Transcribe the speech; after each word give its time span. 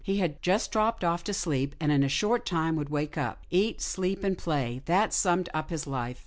He 0.03 0.17
had 0.17 0.41
just 0.41 0.71
dropped 0.71 1.03
off 1.03 1.23
to 1.25 1.31
sleep, 1.31 1.75
and 1.79 1.91
in 1.91 2.01
a 2.01 2.09
short 2.09 2.43
time 2.43 2.75
would 2.75 2.89
wake 2.89 3.19
up. 3.19 3.45
Eat, 3.51 3.81
sleep 3.81 4.23
and 4.23 4.35
play, 4.35 4.81
that 4.85 5.13
summed 5.13 5.47
up 5.53 5.69
his 5.69 5.85
life. 5.85 6.19